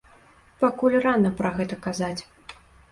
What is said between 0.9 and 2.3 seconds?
рана пра гэта казаць.